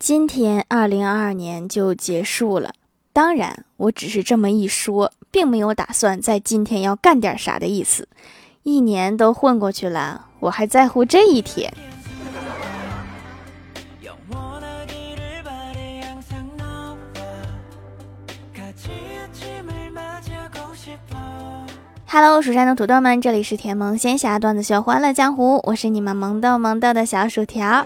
[0.00, 2.72] 今天二零二二年就结束了。
[3.12, 8.06] 当然，我只是这么一说，并没有打算在今天要干点啥的意思。
[8.62, 11.74] 一年都混过去了，我还在乎这一天。
[22.06, 27.84] Hello，蜀山的土豆们，这里是甜萌仙侠段子秀欢乐江湖，我是你们萌豆萌豆的小薯条。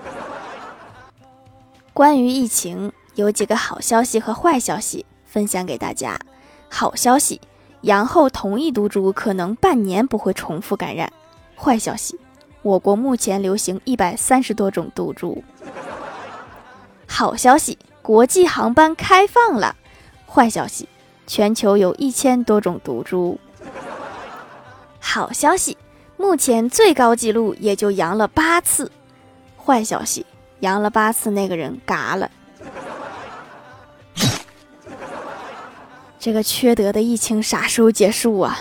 [1.94, 6.18] 关于疫情，有几个好消息和坏消息分享给大家。
[6.70, 7.38] 好消息，
[7.82, 11.12] 阳后同一毒株可能半年不会重复感染。
[11.54, 12.18] 坏消息，
[12.62, 15.44] 我国目前流行一百三十多种毒株。
[17.06, 19.76] 好消息，国际航班开放了。
[20.26, 20.88] 坏消息，
[21.26, 23.38] 全球有一千多种毒株。
[24.98, 25.76] 好消息，
[26.16, 28.90] 目前最高纪录也就阳了八次。
[29.58, 30.24] 坏消息，
[30.62, 32.30] 阳了八次那个人嘎了。
[36.18, 38.58] 这个缺德的疫情啥时候结束啊？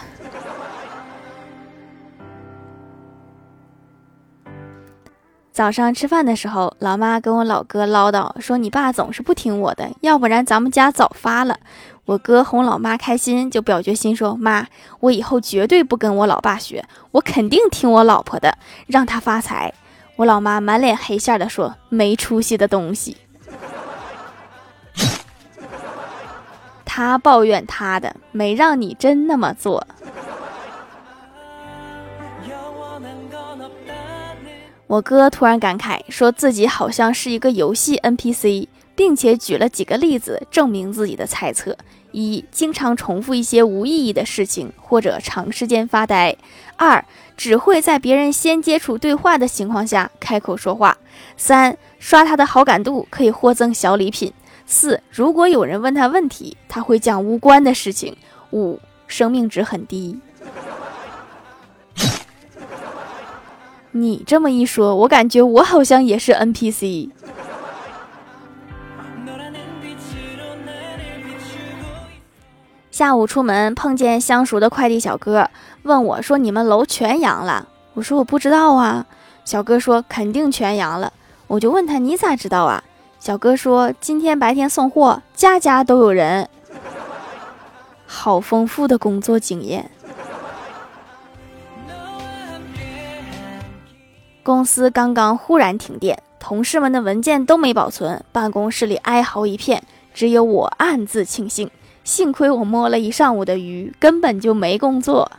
[5.53, 11.59] 早上吃饭的时候，老妈跟我老哥唠叨说：“你爸总是不听我的，要不然咱们家早发了。”
[12.05, 14.65] 我哥哄老妈开心，就表决心说：“妈，
[15.01, 18.57] 我以后绝对不跟我老爸学，我肯定听我老婆的，
[18.87, 19.71] 让他发财。”
[20.21, 23.17] 我老妈满脸黑线的说：“没出息的东西。”
[26.85, 29.87] 他抱怨他的，没让你真那么做。
[34.85, 38.67] 我哥突然感慨，说自己好像是一个游戏 NPC。
[38.93, 41.75] 并且举了几个例子证明自己的猜测：
[42.11, 46.35] 一、经常重复一些无意义的事情，或者长时间发呆；
[46.75, 47.03] 二、
[47.35, 50.95] 只会在别人先接触对话的情况下开口说话；
[51.37, 54.31] 三、刷他的好感度可以获赠小礼品；
[54.65, 58.13] 四、如果有人问他问题，他会讲无关的事情；
[58.51, 60.19] 五、生命值很低。
[63.93, 67.09] 你这么一说，我感觉我好像也是 NPC。
[73.01, 75.49] 下午出门碰见相熟的快递小哥，
[75.81, 79.07] 问我说：“你们楼全阳了？”我说：“我不知道啊。”
[79.43, 81.11] 小哥说：“肯定全阳了。”
[81.47, 82.83] 我就问他：“你咋知道啊？”
[83.19, 86.47] 小哥说：“今天白天送货，家家都有人。”
[88.05, 89.89] 好丰富的工作经验。
[94.43, 99.81] 公司刚刚忽然停电，同事们的文件都没保存，办公室里哀嚎一片，
[100.13, 101.71] 只有我暗自庆幸。
[102.03, 105.31] 幸亏我摸了一上午的鱼，根本就没工作。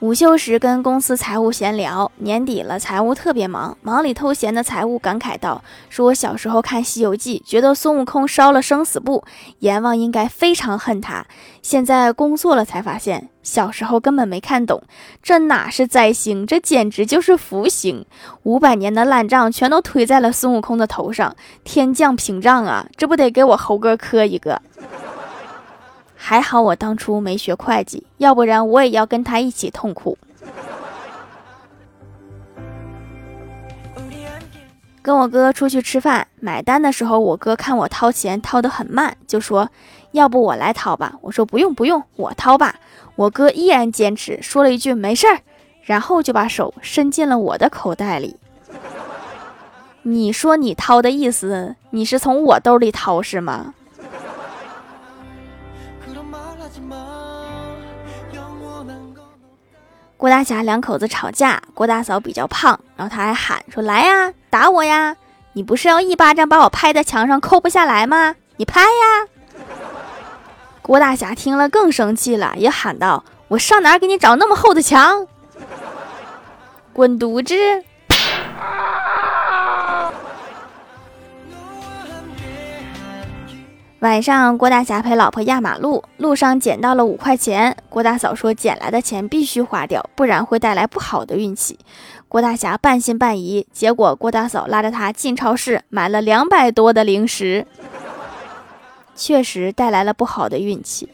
[0.00, 5.60] 午休时跟公司财务闲聊，年底了，财务特别忙，忙里偷闲的财务感慨道
[5.90, 9.24] ：“说我小时候看《西游记》，觉得孙悟空烧了生死簿，
[9.58, 11.26] 阎王应该非常恨他。
[11.62, 14.80] 现在工作了才发现，小时候根本没看懂，
[15.20, 18.06] 这哪是灾星，这简直就是福星！
[18.44, 21.34] 五百年的烂账全都推在了孙悟空的头上，
[21.64, 22.86] 天降屏障啊！
[22.96, 24.62] 这不得给我猴哥磕一个？”
[26.28, 30.18] 还好我当初没学会计，要不然我也要跟他一起痛苦。
[35.00, 39.70] 跟我哥出去吃饭，买单的时候，我哥看我掏钱掏得很慢，就说
[40.12, 42.74] ：“要不我来掏吧？”我说：“不用不用，我掏吧。”
[43.16, 45.40] 我哥依然坚持，说了一句“没事儿”，
[45.80, 48.36] 然后就把手伸进了我的口袋里。
[50.02, 53.72] 你说你掏的意思，你是从我兜里掏是吗？
[60.18, 65.16] 郭大侠两口子吵架，郭大嫂比较胖，然后他还喊说：“来呀，打我呀！
[65.52, 68.34] 你不是要一巴掌把我拍在墙上抠不下来吗？
[68.56, 69.28] 你拍呀！”
[70.82, 75.28] 郭大侠听了更生气了，也喊道：“我上哪儿给你找那么厚的墙？
[76.92, 77.54] 滚犊子！”
[84.00, 87.76] 晚上，郭大侠陪老婆压马路，路上捡到了五块钱。
[87.88, 91.76] 郭大嫂说：“捡来的钱必须花掉，不然会带来不好的运气。”
[92.28, 97.66] 郭大侠半信半疑，结果郭大嫂拉着他进超市买了两百多的零食，
[99.16, 101.08] 确实带来了不好的运气。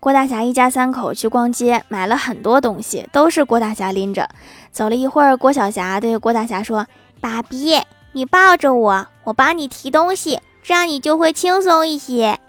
[0.00, 4.26] 郭大侠一家三口去逛街，买了很多东西，都是郭大侠拎着。
[4.70, 6.86] 走了一会儿，郭晓霞对郭大侠说。
[7.22, 7.80] 爸比，
[8.10, 12.40] 你抱着我，我帮你提东西，这样你就会轻松一些。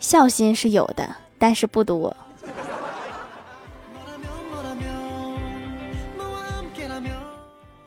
[0.00, 1.08] 孝心是有的，
[1.38, 2.16] 但是不多。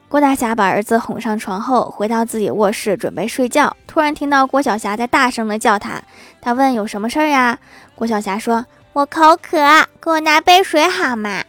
[0.08, 6.02] 郭大侠把儿子哄上床后，回到自己卧室准备睡觉，突然听到郭晓霞在大声的叫他。
[6.42, 7.60] 他问：“有什么事儿呀？”
[7.94, 9.58] 郭晓霞说：“我口渴，
[10.02, 11.44] 给我拿杯水好吗？”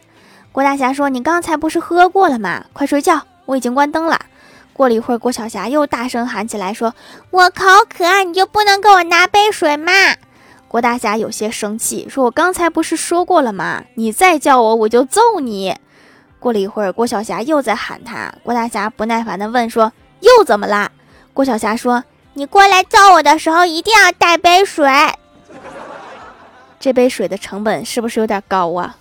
[0.53, 2.63] 郭大侠说：“你刚才不是喝过了吗？
[2.73, 4.19] 快睡觉，我已经关灯了。”
[4.71, 6.93] 过了一会儿，郭晓霞又大声喊起来说
[7.31, 9.91] ：“我口渴，你就不能给我拿杯水吗？”
[10.69, 13.83] 郭大侠有些生气，说：“我刚才不是说过了吗？
[13.95, 15.75] 你再叫我，我就揍你。”
[16.39, 18.31] 过了一会儿，郭晓霞又在喊他。
[18.43, 19.91] 郭大侠不耐烦地问说
[20.21, 20.91] ：“又怎么啦？”
[21.33, 22.03] 郭晓霞说
[22.35, 24.87] ：“你过来揍我的时候，一定要带杯水。
[26.79, 28.97] 这杯水的成本是不是有点高啊？”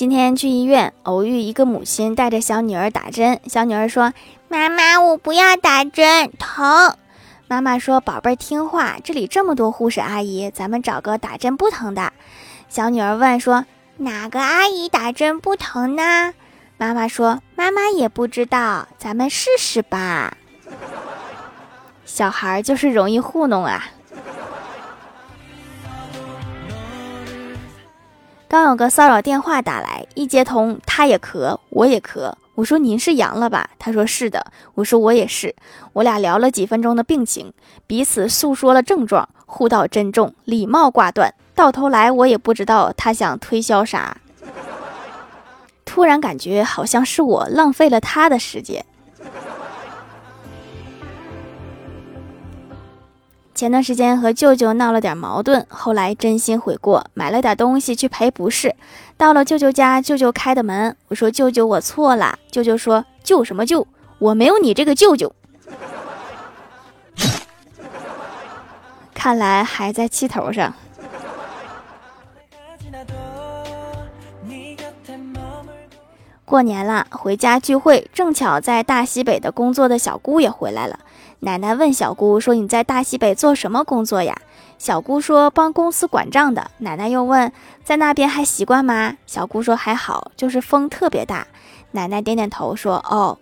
[0.00, 3.38] 今天去医院，偶遇一个母亲带着小女儿打针。
[3.48, 4.14] 小女儿说
[4.48, 6.96] ：“妈妈，我不要打针，疼。”
[7.46, 12.14] 妈妈说：“宝贝儿，听话，这里这么多护士阿姨，咱们找个打针不疼的。”
[12.70, 13.66] 小女儿问说
[13.98, 16.32] ：“哪个阿姨打针不疼呢？”
[16.78, 20.34] 妈妈说：“妈妈也不知道，咱们试试吧。”
[22.06, 23.84] 小孩就是容易糊弄啊。
[28.50, 32.32] 刚有个骚扰电话打来，一接通，他也咳，我也咳。
[32.56, 33.70] 我说您是阳了吧？
[33.78, 34.44] 他说是的。
[34.74, 35.54] 我说我也是。
[35.92, 37.52] 我俩聊了几分钟的病情，
[37.86, 41.32] 彼此诉说了症状，互道珍重，礼貌挂断。
[41.54, 44.16] 到头来我也不知道他想推销啥。
[45.84, 48.84] 突然感觉好像是我浪费了他的时间。
[53.60, 58.74] 前段时间和舅舅闹了点矛盾，后来真心悔过，买了点东西去赔不是。
[59.18, 63.86] 到了舅舅家，舅舅开的门，我说：“舅舅，我错了。”舅舅说：“舅什么舅？
[64.18, 65.34] 我没有你这个舅舅。”
[69.12, 70.72] 看来还在气头上。
[76.46, 80.98] 过年了，回家聚会，正巧在大西北的工作的小姑也回来了。
[81.42, 84.36] 奶奶问小姑说：“你在大西北做什么工作呀？”
[84.76, 87.50] 小姑说：“帮公司管账的。”奶奶又问
[87.82, 91.46] ：“在那边还习惯吗？”小姑说：“还好，就是风特别大。”
[91.92, 93.38] 奶奶点点头说：“哦，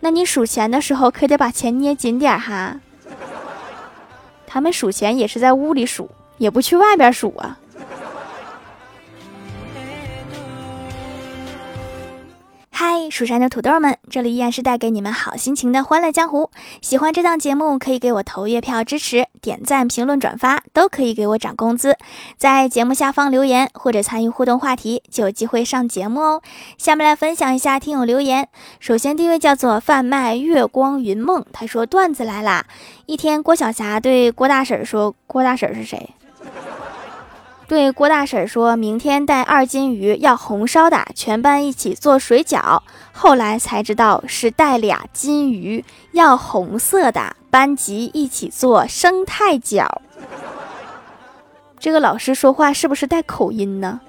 [0.00, 2.80] 那你数钱的时候可得把钱捏紧点哈。
[4.46, 7.58] ”他们数钱也是在屋里数，也不去外边数啊。
[12.84, 16.50] 嗨，蜀山的土豆们，这里依然是带给你们好心情的欢乐江湖。
[16.80, 21.96] 喜欢这档节目，可以给我投月票支持，点赞、评论、转发都可以给我涨工资。
[22.36, 26.42] 在节目下方留言或者参与互动话题，就有机会上节目哦。
[26.76, 28.48] 下面来分享一下听友留言。
[28.80, 32.66] 首先第一位叫做贩卖月光云梦，他说段子来啦。
[33.06, 36.10] 一天，郭晓霞对郭大婶说：“郭大婶是谁？”
[37.72, 42.82] 对郭大婶说：“明天带二斤鱼，要红烧的，全班一起做水饺。”
[43.12, 49.88] 后来才知道是带俩金鱼，要红色的，班级一起做生态饺。
[51.80, 54.02] 这个老师说话是不是带口音呢？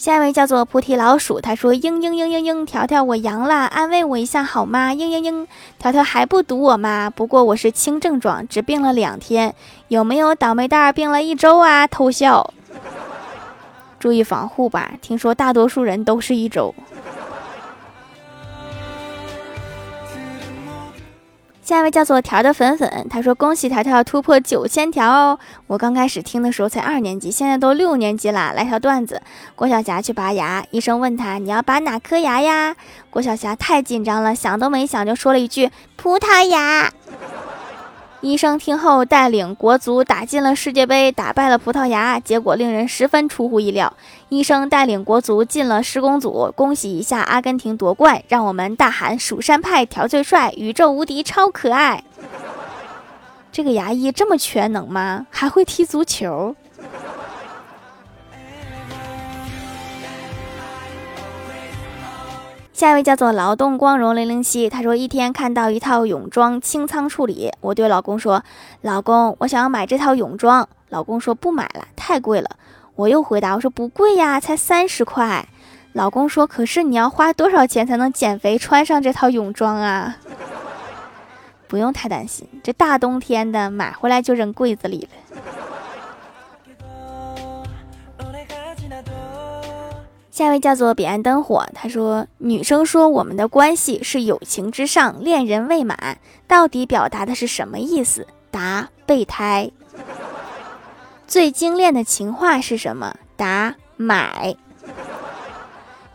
[0.00, 5.46] 下一位叫做菩提老鼠，他说：“嘤嘤嘤嘤嘤，条条我阳了，安慰我一下好吗？”嘤嘤嘤，
[5.78, 7.10] 条条还不堵我吗？
[7.14, 9.54] 不过我是轻症状，只病了两天，
[9.88, 11.86] 有没有倒霉蛋病了一周啊？
[11.86, 12.54] 偷笑，
[13.98, 16.74] 注意防护吧，听说大多数人都是一周。
[21.70, 25.38] 下一位叫做条的粉粉，他说：“恭喜条条突破九千条哦！
[25.68, 28.52] 我刚开始听的时候才二年级，现在都六年级啦。
[28.56, 29.22] 来条段子：
[29.54, 32.74] 郭晓霞去拔牙，医生问他：你要拔哪颗牙呀？
[33.08, 36.90] 郭晓霞太紧张了，想都没想就说了一句：葡萄牙。
[38.22, 43.94] 医生听后带领国足打进了世界杯，打败了葡萄牙，结果令人十分出乎意料。
[44.28, 52.04] 医生带领国足进了施工组，恭喜一下阿根廷夺冠，让我们大喊“蜀山派调最帅，宇宙无敌超可爱”。
[53.50, 55.26] 这个牙医这么全能吗？
[55.30, 56.54] 还会踢足球？
[62.80, 68.42] 下一位叫做劳动光荣零零七，他说一天看到一套泳装清仓处理，我对老公说
[68.80, 72.48] ：“老公，我想要买这套泳装。”老公说：“不买了，太贵了。”
[72.96, 75.46] 我又回答：“我说不贵呀，才三十块。”
[75.92, 80.16] 老公说：“可是你要花多少钱才能减肥穿上这套泳装啊？”
[81.68, 85.29] 不用太担心，这大冬天的买回来就扔柜子里了。
[90.40, 96.16] 下一位叫做彼岸灯火，他说：“女生说我们的关系是友情之上，恋人未满，
[96.48, 99.70] 到底表达的是什么意思？”答：备胎。
[101.26, 103.14] 最精炼的情话是什么？
[103.36, 104.56] 答：买。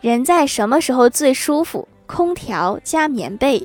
[0.01, 1.87] 人在什么时候最舒服？
[2.07, 3.63] 空调加棉被。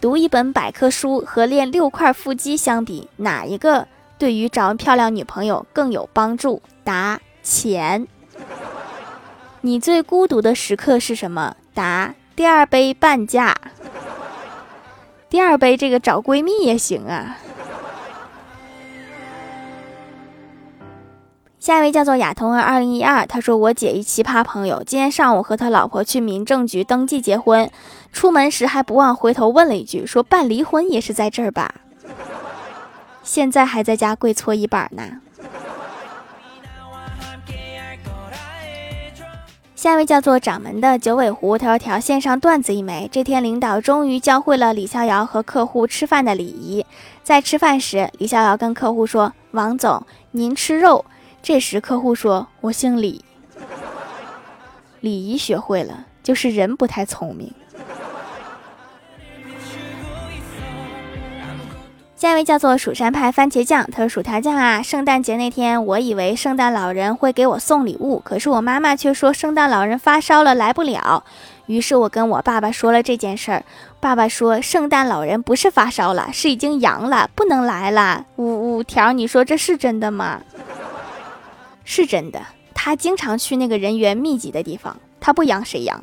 [0.00, 6.62] 读一本百科书和练六块腹肌相比，哪一个对于找漂亮女朋友更有帮助？
[6.82, 8.08] 答：钱。
[9.64, 11.56] 你最孤独的时刻是什么？
[11.72, 13.56] 答：第二杯半价。
[15.30, 17.38] 第二杯这个找闺蜜也行啊。
[21.60, 27.70] 下一位叫做亚童儿二零一二，他说我姐一奇葩朋友，今天上午和他老婆去民政局登记结婚，
[28.12, 31.72] 出门时还不忘回头问了一句，说办离婚也是在这儿吧？
[33.22, 35.20] 现在还在家跪搓衣板呢。
[39.82, 43.08] 下一位叫做掌门的九尾狐，他说条线上段子一枚。
[43.10, 46.86] 这天，领导终于教会了李逍遥和客户吃饭的礼仪。
[47.24, 51.04] 在吃饭时，李逍遥跟客户说：“王总，您吃肉。”
[51.42, 53.24] 这时，客户说：“我姓李。”
[55.02, 57.52] 礼仪学会了，就是人不太聪明。
[62.22, 71.24] 下一位叫做蜀山派番茄酱，他说：“薯条酱啊，圣诞节那天，我以为圣诞老人会给我送礼物，可是我妈妈却说圣诞老人发烧了，来不了。
[71.66, 73.64] 于是我跟我爸爸说了这件事儿，
[73.98, 78.24] 爸爸说圣诞老人不是发烧了，是已经阳了，不能来了。
[78.36, 80.42] 五五条，你说这是真的吗？
[81.84, 82.40] 是真的，
[82.72, 86.00] 他经常去那个人员密集的地方，他不阳谁阳？”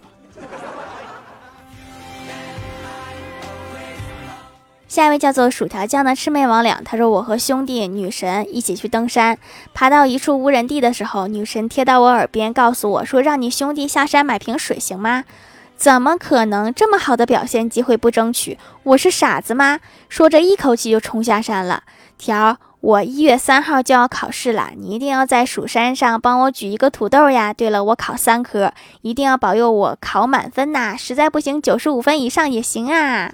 [5.00, 9.38] 下一位叫做薯条酱的魑魅魍魉，他说：“我和兄弟女神一起去登山，
[9.74, 15.24] 爬到一处无人地的时候，女神贴到我耳边告诉我说：‘让你兄弟下山买瓶水行吗？’
[15.78, 18.58] 怎么可能这么好的表现机会不争取？
[18.84, 19.80] 我是傻子吗？
[20.10, 21.84] 说着一口气就冲下山了。
[22.18, 27.54] 条，我一月三号就要考试了，你一定要在蜀山上帮我举一个土豆呀。
[27.54, 30.98] 对了，我考三科，一定要保佑我考满分呐！
[30.98, 33.32] 实在不行，九十五分以上也行啊。”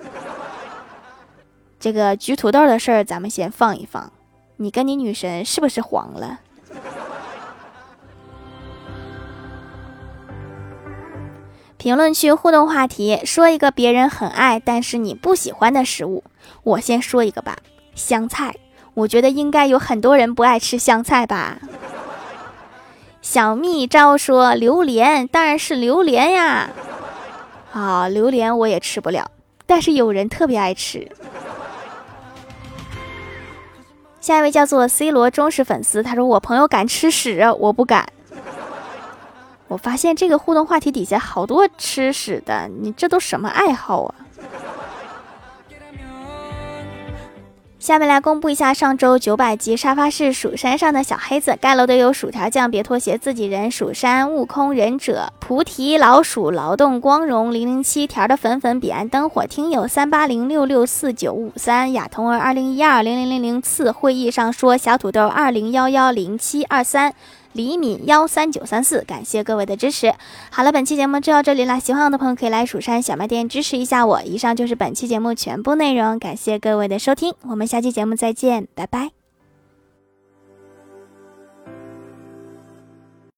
[1.86, 4.12] 这个焗土豆的事儿，咱们先放一放。
[4.58, 6.40] 你跟你女神是不是黄了？
[11.78, 16.24] 评论区互动话题：说一个别人很爱但是你不喜欢的食物。
[16.64, 17.58] 我先说一个吧，
[17.94, 18.56] 香菜。
[18.96, 21.60] 我觉得应该有很多人不爱吃香菜吧。
[23.22, 26.72] 小蜜招说榴莲，当然是榴莲呀。
[27.74, 29.30] 啊，榴莲我也吃不了，
[29.68, 31.08] 但是有人特别爱吃。
[34.26, 38.10] 下一位叫做 C 罗忠实粉丝，他说：“我朋友敢吃屎，我不敢。”
[39.70, 44.16] 我发现这个互动话题底下好多吃屎的，你这都什么爱好啊？
[47.86, 67.14] 下面来公布一下上周九百集沙发是蜀山上的小黑子盖楼的有薯条酱、别拖鞋、自己人、蜀山、悟空、忍者、菩提、老鼠、劳动、光荣、零零七条的粉粉、彼岸灯火、听友三八零六六四九五三、亚童儿二零一二零零零零次会议上说小土豆二零幺幺零七二三。
[67.56, 70.14] 李敏幺三九三四，感谢各位的支持。
[70.52, 71.80] 好了，本期节目就到这里了。
[71.80, 74.22] 喜欢我的朋友可以来蜀山小卖店支持一下我。
[74.24, 79.25] 以上就是本期节目全部内容，感谢各位的收听，我们下期节目再见，拜拜。